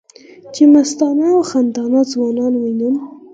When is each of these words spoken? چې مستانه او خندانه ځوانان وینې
چې 0.53 0.63
مستانه 0.73 1.25
او 1.35 1.41
خندانه 1.49 2.01
ځوانان 2.11 2.53
وینې 2.61 2.89